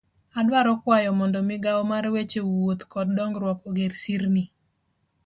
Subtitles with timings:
[0.39, 4.43] Adwaro kwayo mondo migao mar weche wuoth kod dongruok oger sirni.